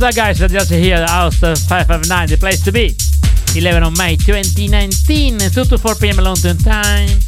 What's 0.00 0.14
guys? 0.14 0.38
Just 0.38 0.70
here, 0.70 1.00
the 1.00 1.08
House 1.08 1.40
559, 1.40 2.28
the 2.28 2.36
place 2.36 2.62
to 2.62 2.70
be. 2.70 2.94
11 3.56 3.82
of 3.82 3.98
May 3.98 4.14
2019, 4.14 5.38
2 5.38 5.64
to 5.64 5.76
4 5.76 5.94
p.m. 5.96 6.18
London 6.18 6.56
time. 6.58 7.18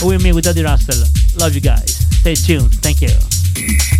With 0.00 0.22
me, 0.22 0.30
with 0.30 0.44
Daddy 0.44 0.62
Russell. 0.62 1.08
Love 1.40 1.56
you 1.56 1.60
guys. 1.60 2.06
Stay 2.20 2.36
tuned. 2.36 2.70
Thank 2.74 3.02
you. 3.02 3.93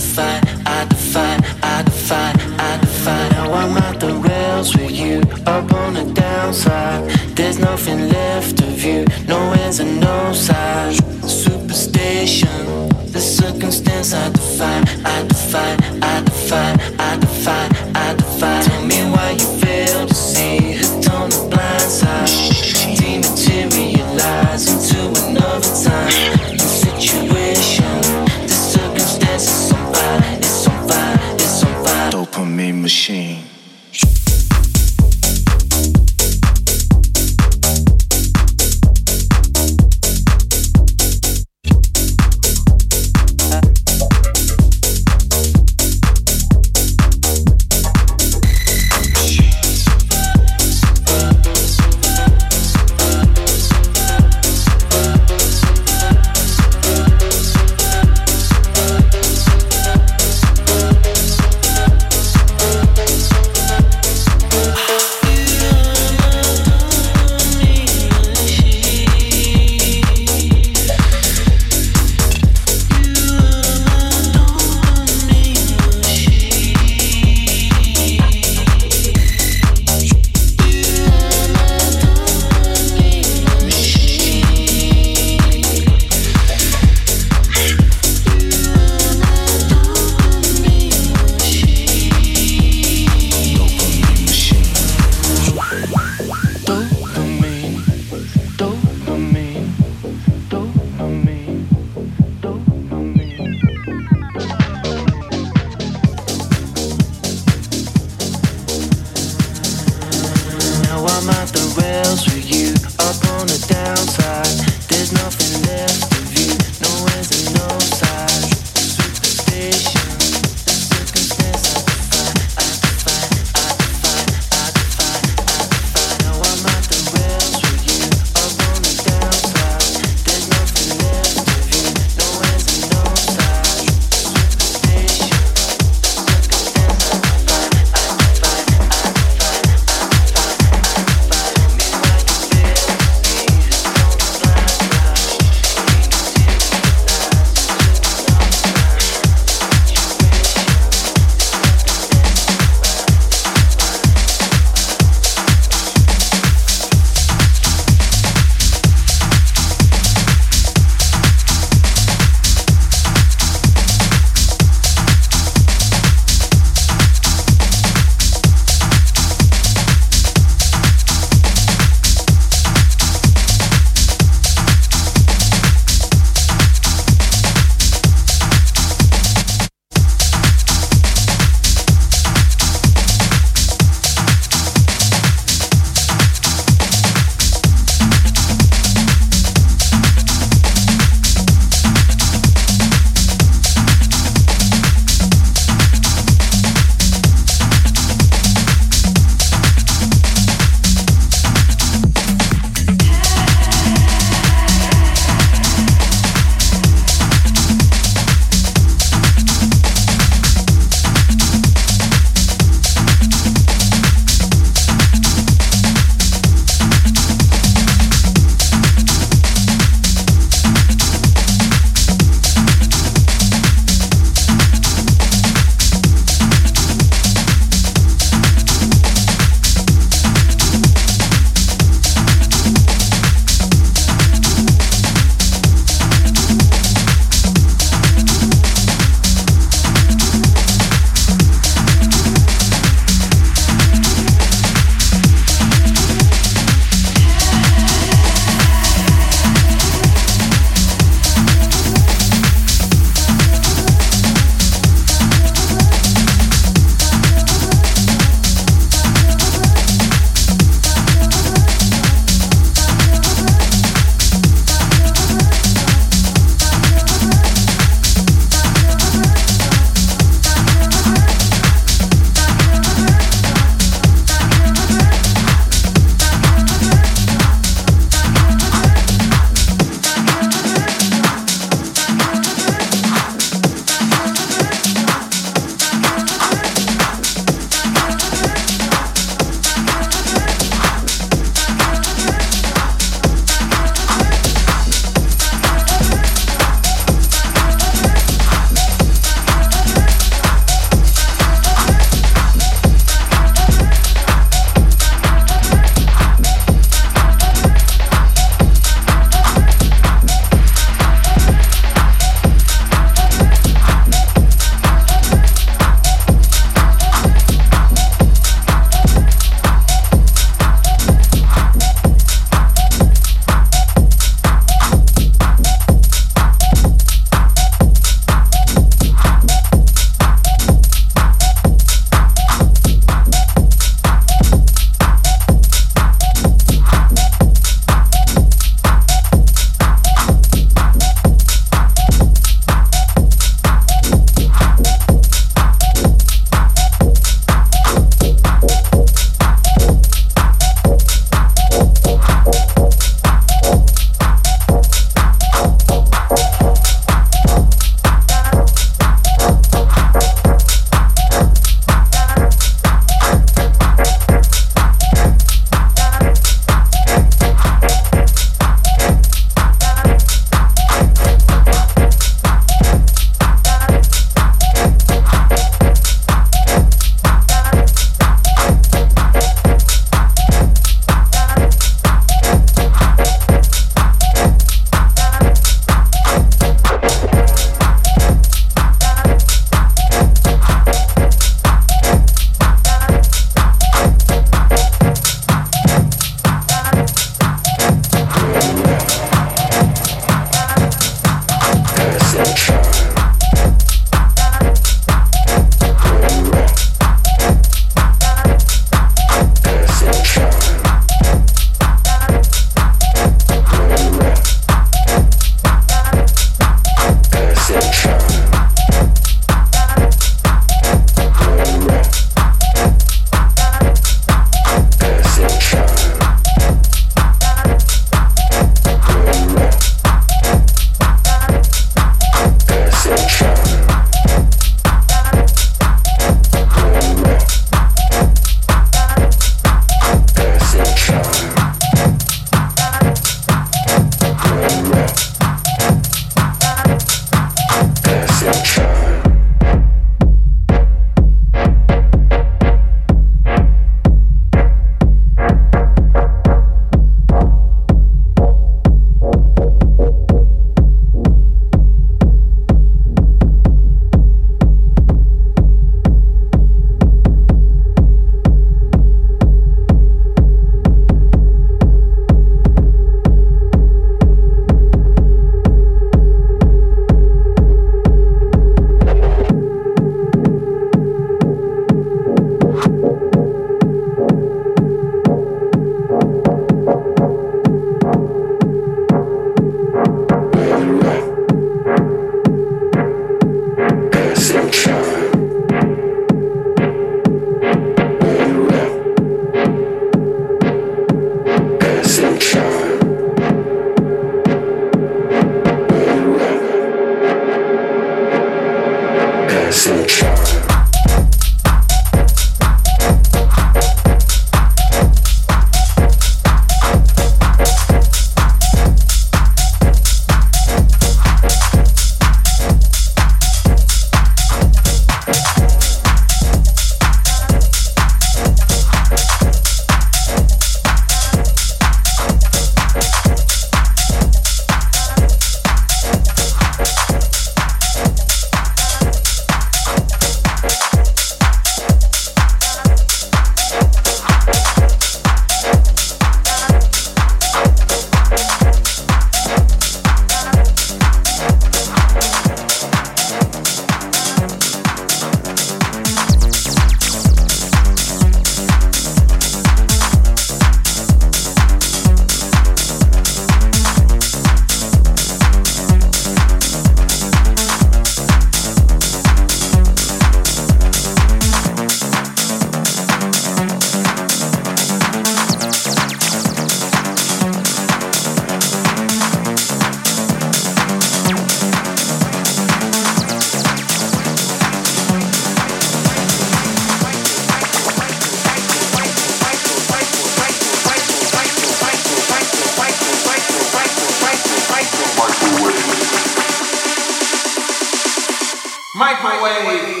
away 599.43 600.00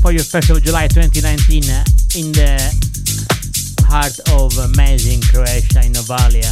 for 0.00 0.12
you 0.12 0.20
1st 0.20 0.56
of 0.56 0.62
July 0.62 0.88
2019 0.88 1.62
uh, 1.70 1.84
in 2.16 2.32
the 2.32 2.58
heart 3.86 4.18
of 4.34 4.56
amazing 4.72 5.20
Croatia 5.30 5.84
in 5.84 5.92
Novalja 5.92 6.50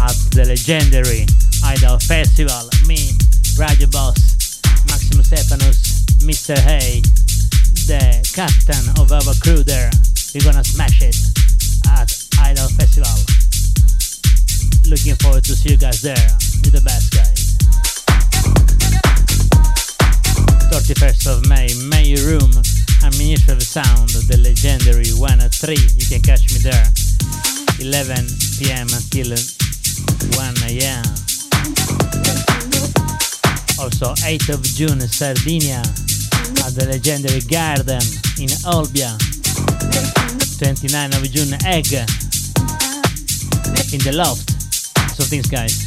at 0.00 0.16
the 0.32 0.44
legendary 0.46 1.26
Hideout 1.60 2.02
Festival. 2.02 2.70
Me, 2.86 3.12
Radio 3.58 3.88
Boss, 3.88 4.62
Maximo 4.88 5.22
Stefanos, 5.22 6.06
Mr. 6.24 6.56
Hay, 6.56 7.00
the 7.90 8.00
captain 8.32 8.84
of 9.00 9.12
our 9.12 9.34
crew 9.42 9.62
there. 9.62 9.90
We're 10.34 10.44
gonna 10.44 10.64
smash 10.64 11.02
it 11.02 11.16
at 11.92 12.08
Hideout 12.40 12.70
Festival. 12.72 13.16
Looking 14.88 15.16
forward 15.16 15.44
to 15.44 15.56
see 15.56 15.70
you 15.70 15.76
guys 15.76 16.00
there. 16.00 16.28
You're 16.64 16.72
the 16.72 16.82
best, 16.84 17.12
guys. 17.12 17.35
31st 20.70 21.26
of 21.26 21.48
May, 21.48 21.68
May 21.88 22.14
Room, 22.22 22.50
Ministry 23.18 23.54
of 23.54 23.62
Sound, 23.62 24.10
the 24.28 24.36
legendary 24.42 25.10
103. 25.14 25.74
You 25.74 26.06
can 26.06 26.20
catch 26.22 26.52
me 26.52 26.58
there. 26.58 26.86
11 27.78 28.26
p.m. 28.58 28.88
until 28.90 29.30
1 29.30 30.54
a.m. 30.66 31.06
Also, 33.78 34.14
8th 34.26 34.48
of 34.54 34.62
June, 34.62 35.00
Sardinia, 35.00 35.80
at 36.64 36.74
the 36.74 36.86
legendary 36.90 37.40
Garden 37.46 38.02
in 38.42 38.50
Olbia. 38.66 39.16
29th 40.58 41.16
of 41.16 41.30
June, 41.30 41.54
Egg, 41.64 41.92
in 43.92 44.00
the 44.02 44.12
loft. 44.12 44.50
So 45.14 45.24
things, 45.24 45.48
guys. 45.48 45.86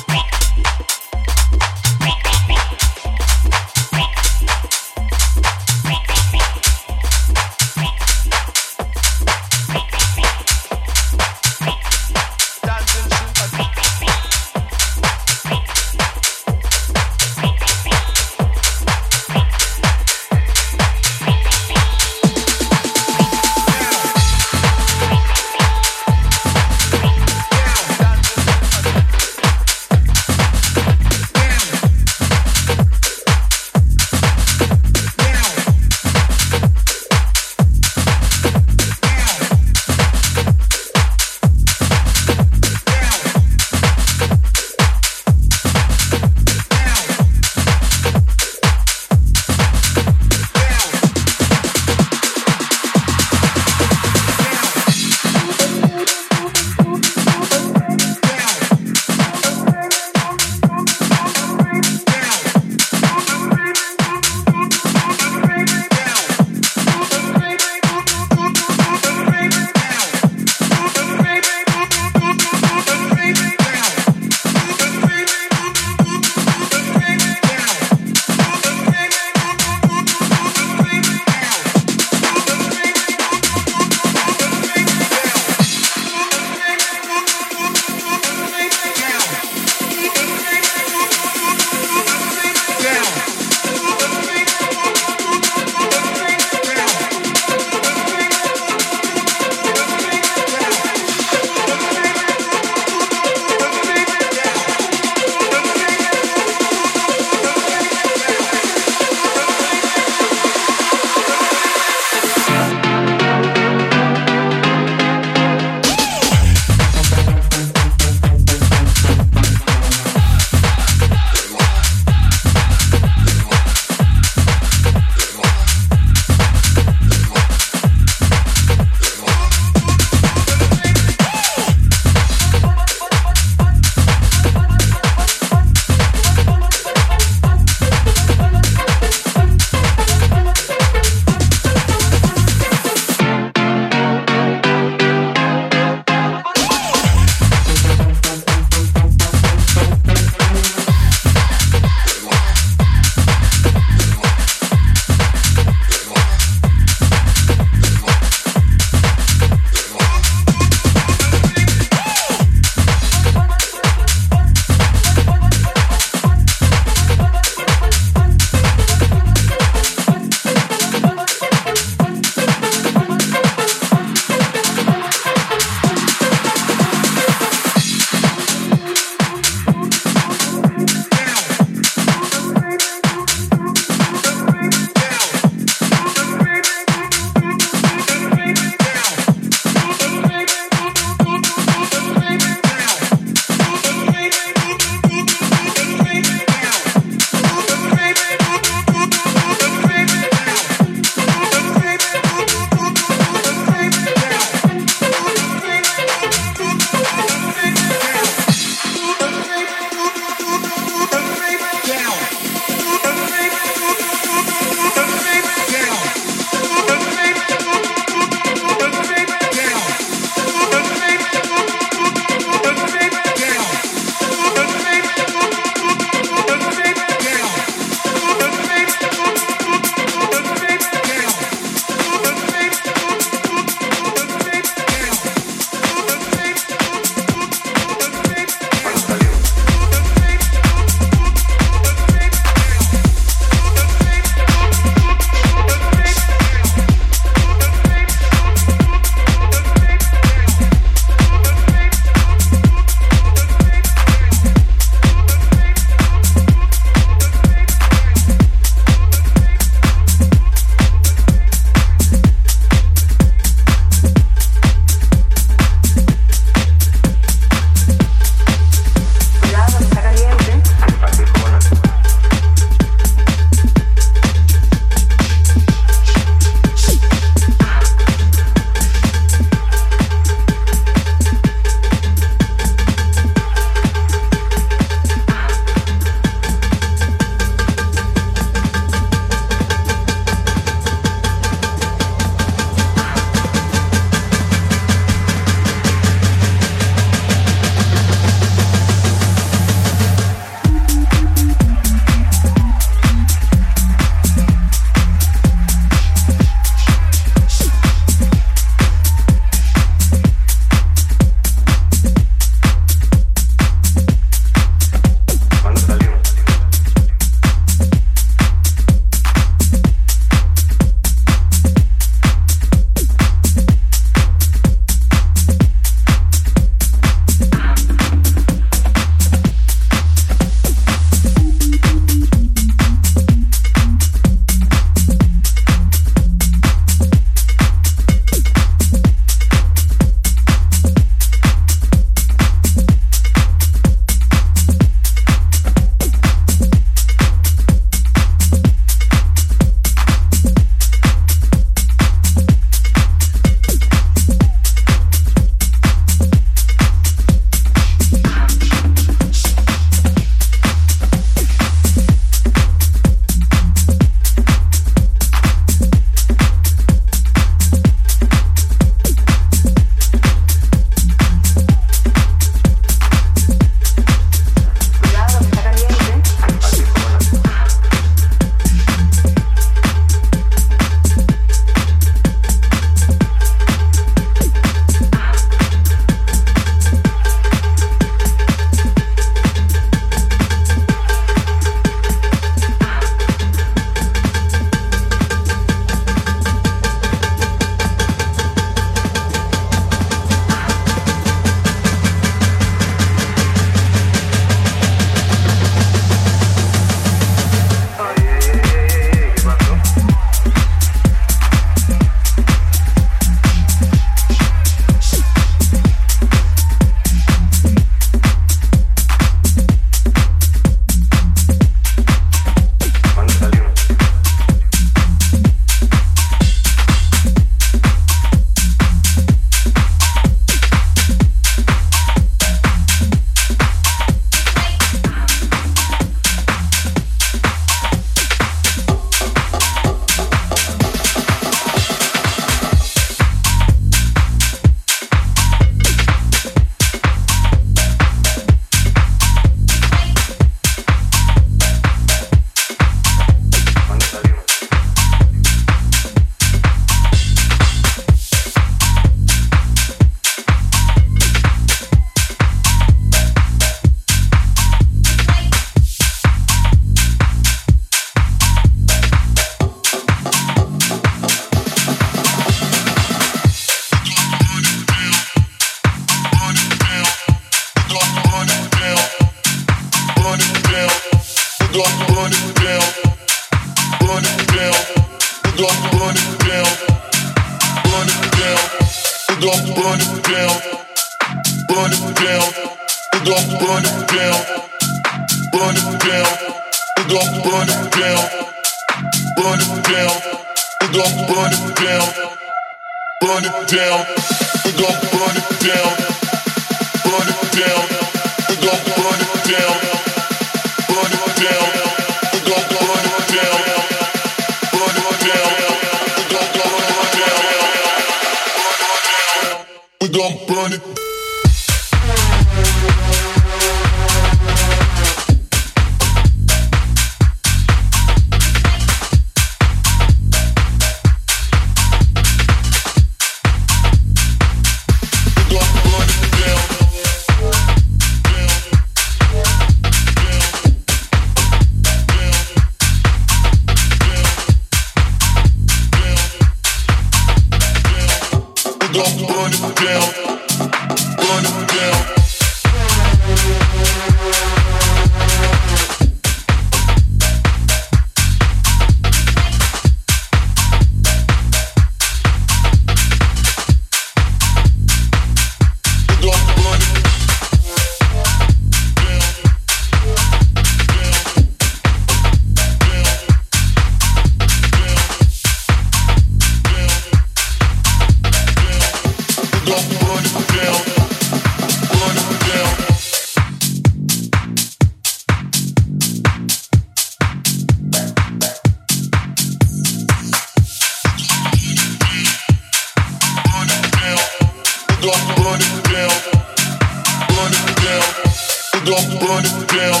We 598.80 598.86
gon' 598.86 599.20
burn 599.20 599.44
it 599.44 599.68
down, 599.68 600.00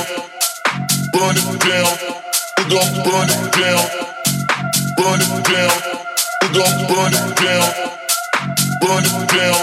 burn 1.12 1.36
it 1.36 1.60
down. 1.60 1.92
We 2.56 2.64
gon' 2.72 3.04
burn 3.04 3.28
it 3.28 3.52
down, 3.52 3.84
burn 4.96 5.20
it 5.20 5.44
down. 5.44 5.72
We 6.40 6.48
gon' 6.56 6.88
burn 6.88 7.12
it 7.12 7.36
down, 7.36 7.66
burn 8.80 9.04
it 9.04 9.28
down. 9.28 9.56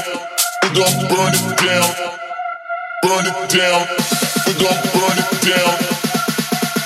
We 0.61 0.69
gon' 0.77 1.07
burn 1.09 1.33
it 1.33 1.57
down, 1.57 1.89
burn 3.01 3.25
it 3.25 3.49
down. 3.49 3.87
We 4.45 4.53
gon' 4.53 4.81
burn 4.93 5.17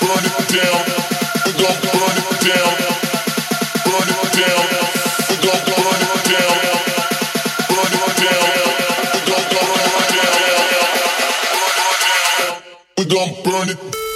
burn 0.00 0.24
it 0.24 0.48
down. 0.48 0.84
We 1.44 1.52
gon' 1.52 1.80
burn 1.92 2.16
it 2.16 2.40
down. 2.48 2.81
on 13.62 13.70
it. 13.70 14.11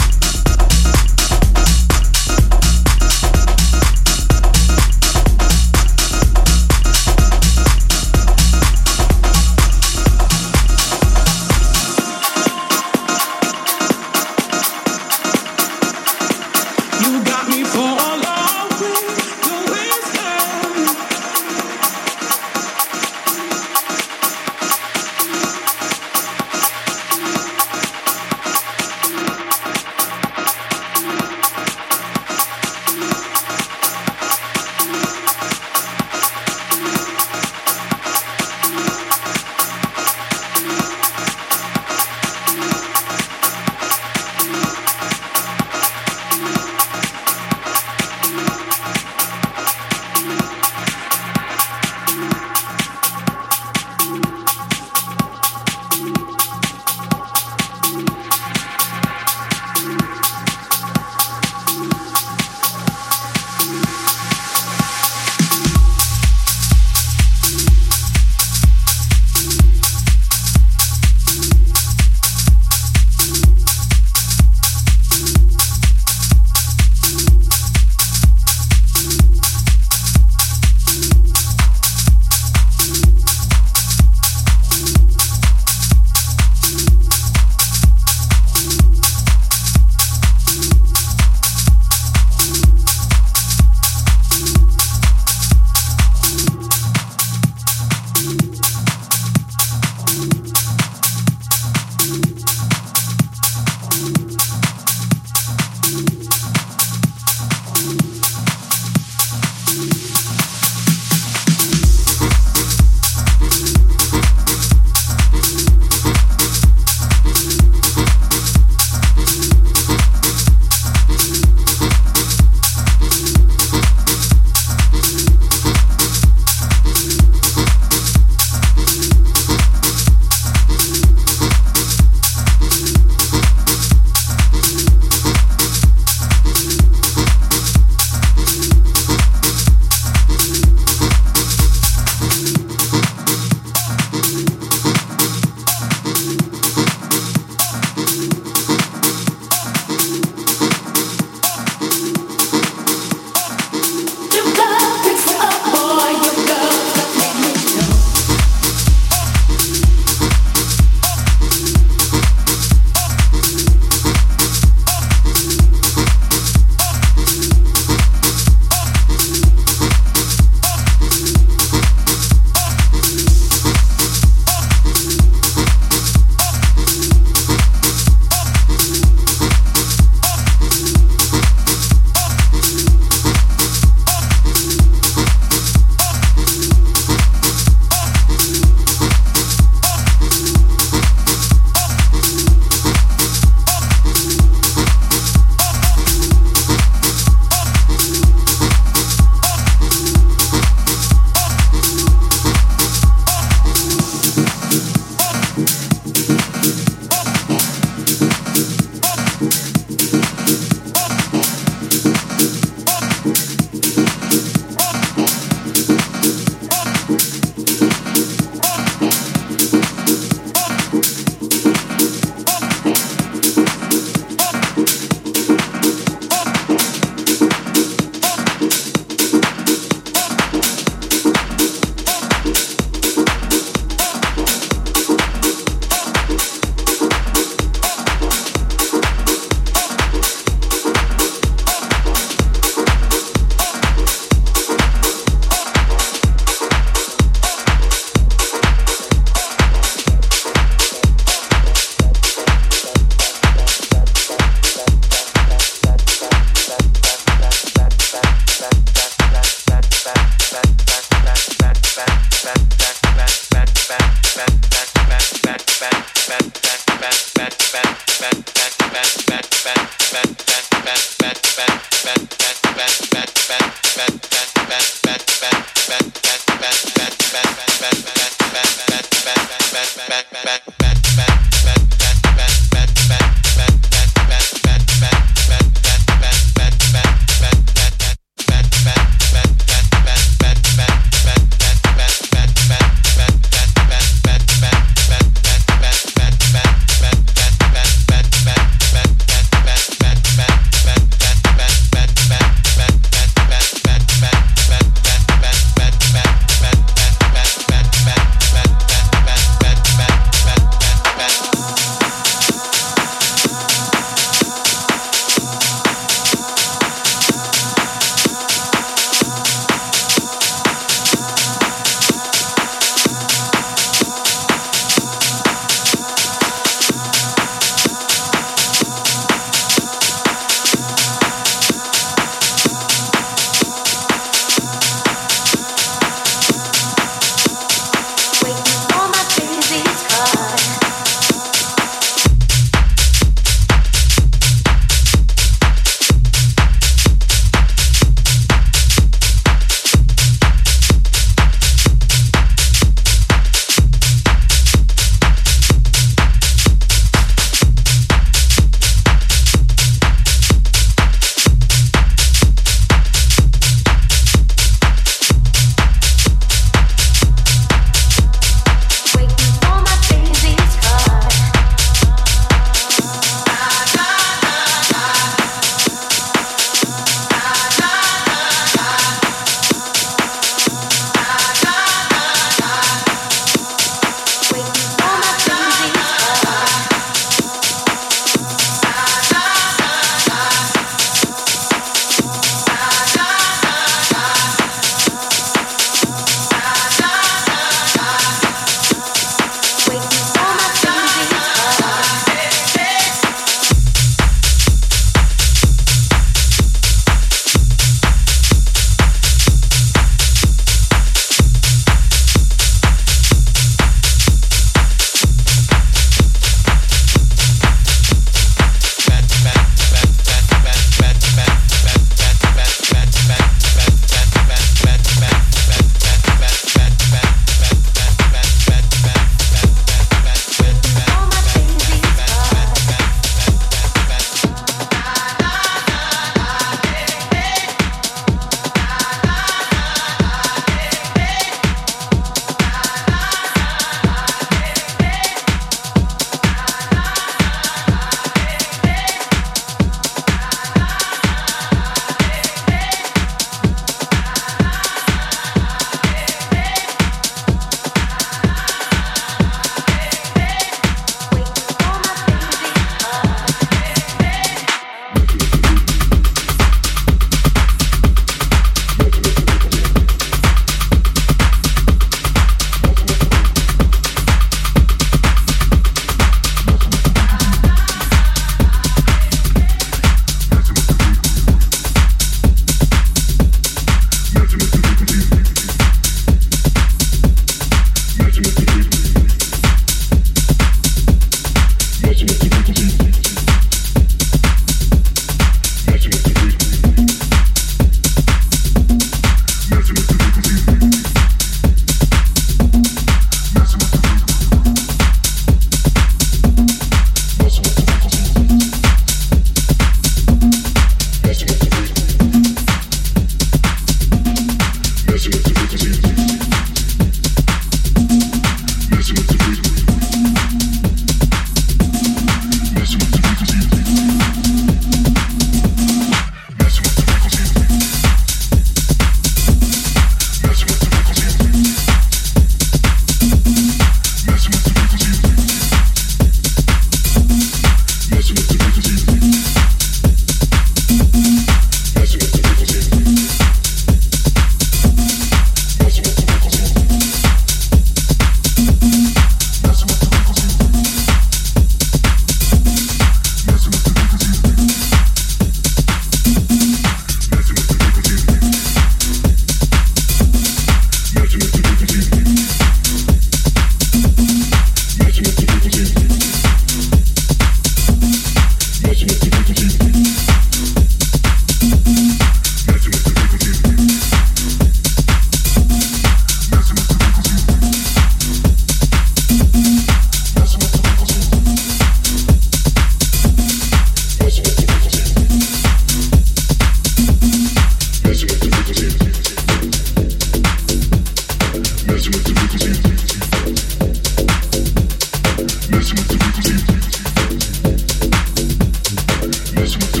Cause 599.61 600.00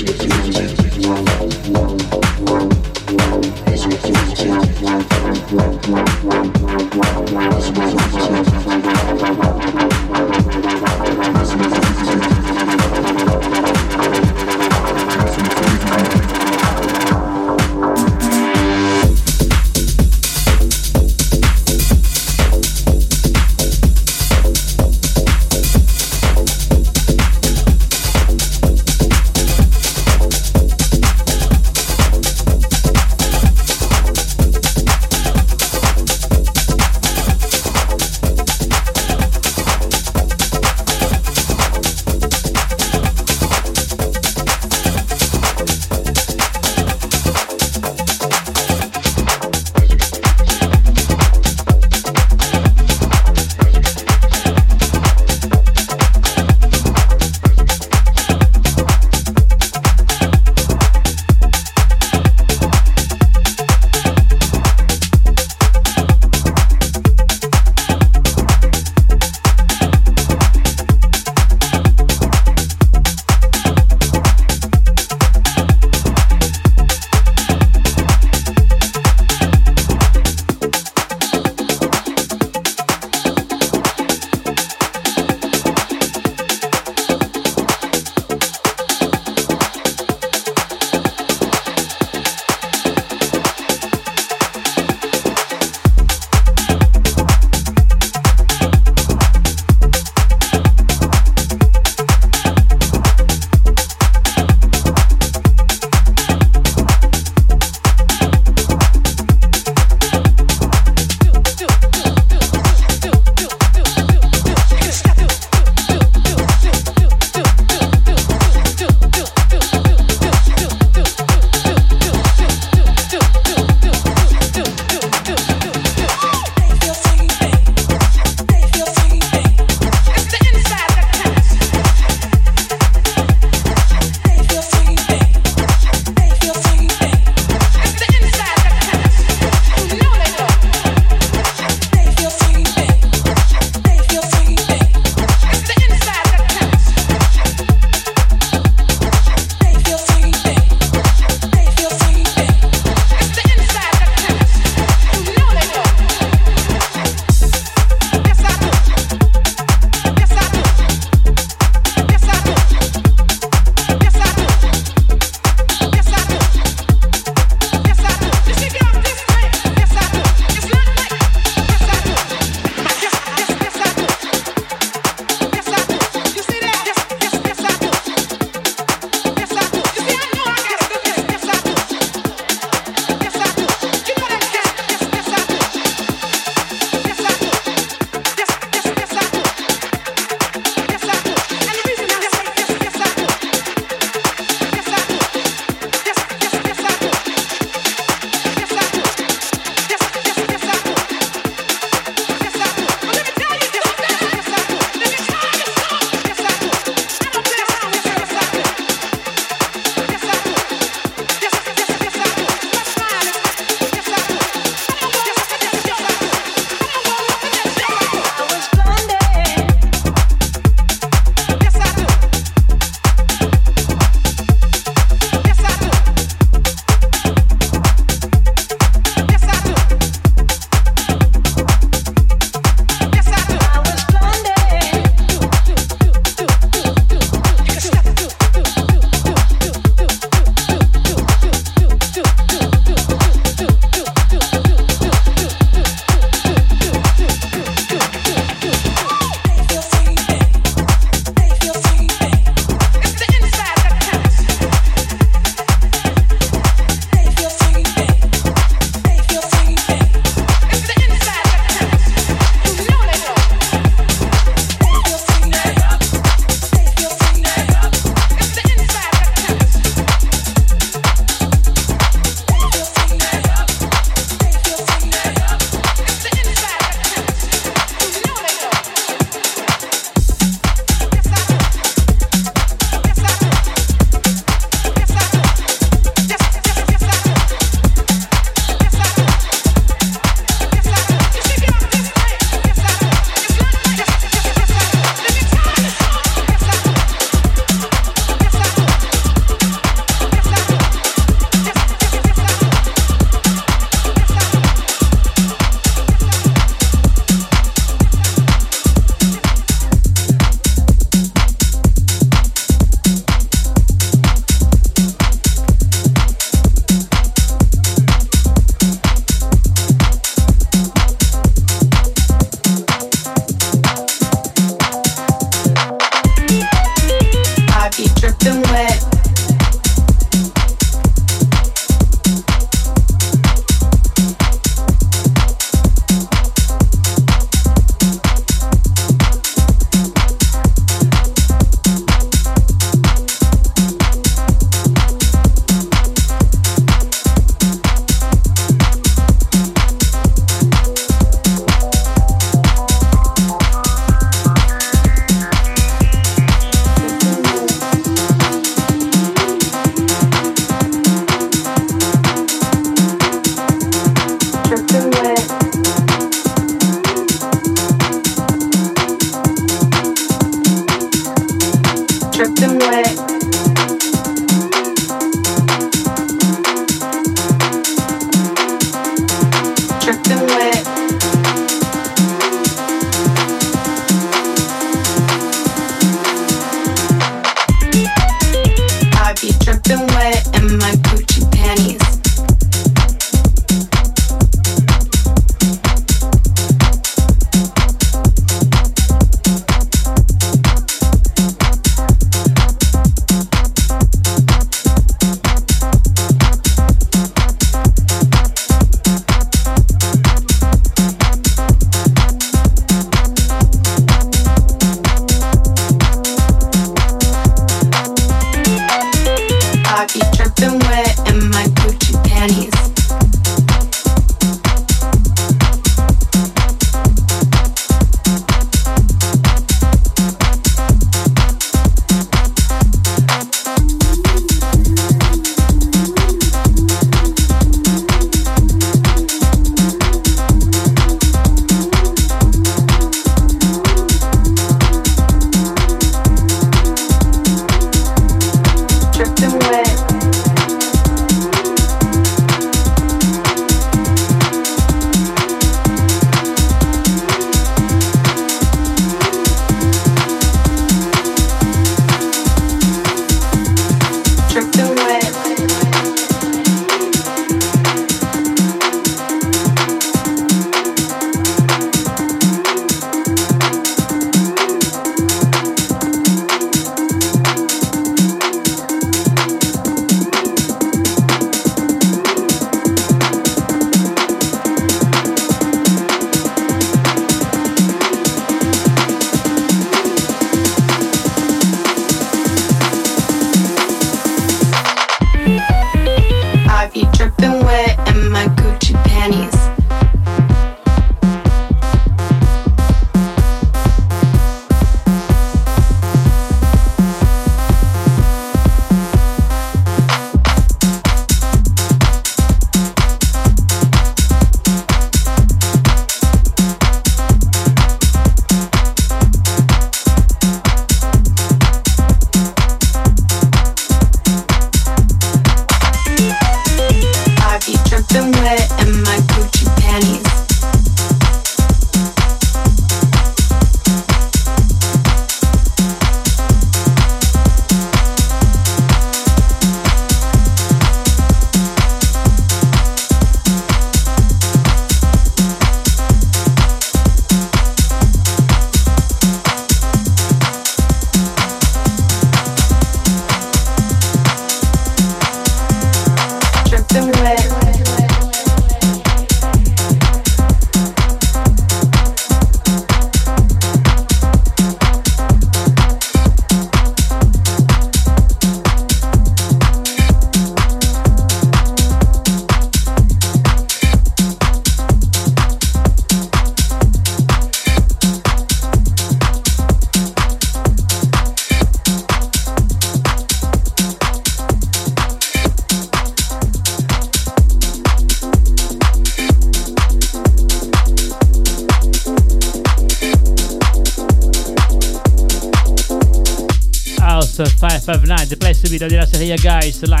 guys, 599.61 599.83
like, 599.83 600.00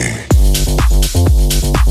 me. 0.00 1.89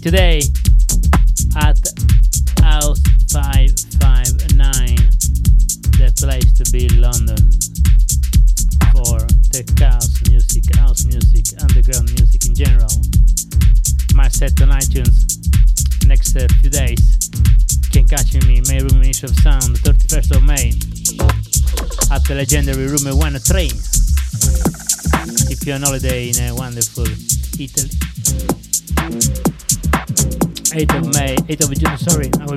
Today 0.00 0.49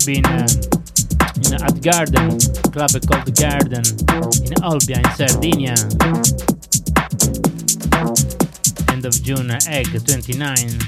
sorry, 0.04 0.18
I 0.18 0.20
will 0.20 0.20
be 0.20 0.20
in, 0.20 0.26
uh, 0.26 0.48
in 1.46 1.54
at 1.64 1.82
Garden, 1.82 2.40
club 2.72 2.92
called 3.08 3.26
The 3.26 3.32
Garden 3.32 3.84
in 4.46 4.58
Olbia 4.64 4.98
in 5.00 5.10
Sardinia. 5.16 5.76
End 8.92 9.06
of 9.06 9.14
June, 9.24 9.52
Egg 9.68 9.88
29. 9.88 10.80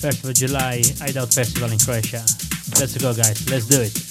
1st 0.00 0.24
of 0.28 0.34
July, 0.34 0.82
Hideout 1.00 1.32
Festival 1.32 1.70
in 1.72 1.78
Croatia. 1.78 2.24
Let's 2.78 2.96
go, 2.98 3.14
guys. 3.14 3.48
Let's 3.50 3.66
do 3.66 3.80
it. 3.80 4.07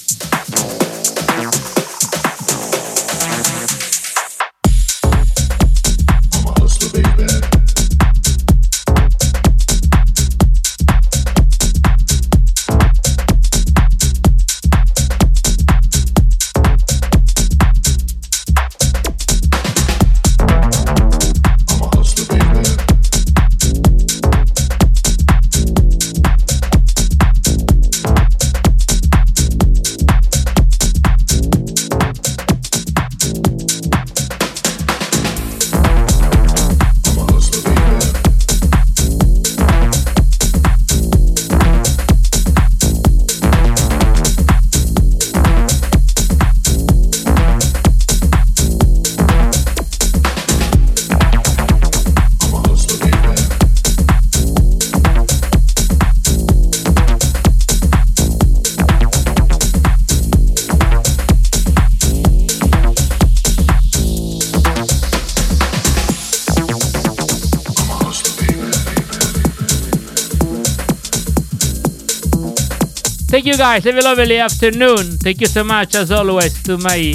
You 73.48 73.58
guys. 73.58 73.84
Have 73.86 73.96
a 73.96 74.02
lovely 74.02 74.38
afternoon. 74.38 75.18
Thank 75.18 75.42
you 75.42 75.48
so 75.48 75.64
much, 75.64 75.96
as 75.96 76.12
always, 76.12 76.62
to 76.64 76.78
my 76.78 77.14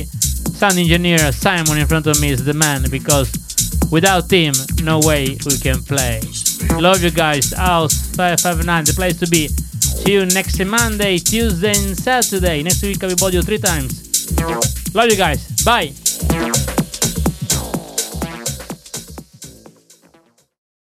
sound 0.57 0.79
engineer 0.79 1.31
Simon 1.33 1.79
in 1.79 1.87
front 1.87 2.07
of 2.07 2.21
me 2.21 2.31
is 2.31 2.45
the 2.45 2.55
man 2.55 2.85
because 2.91 3.31
without 3.91 4.31
him, 4.31 4.55
no 4.83 5.01
way 5.01 5.37
we 5.47 5.59
can 5.59 5.83
play. 5.83 6.21
Love 6.81 7.03
you 7.03 7.11
guys. 7.11 7.53
House 7.53 7.95
559, 8.17 8.85
the 8.85 8.93
place 8.95 9.19
to 9.21 9.27
be. 9.29 9.49
See 9.49 10.13
you 10.15 10.27
next 10.27 10.59
Monday, 10.65 11.19
Tuesday, 11.19 11.75
and 11.77 11.97
Saturday. 11.97 12.63
Next 12.63 12.83
week, 12.83 13.03
I'll 13.05 13.15
be 13.15 13.37
you 13.37 13.43
three 13.43 13.59
times. 13.59 14.33
Love 14.95 15.11
you 15.11 15.17
guys. 15.17 15.47
Bye. 15.65 15.93